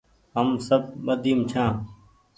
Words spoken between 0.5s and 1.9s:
سب ٻڌيم ڇآن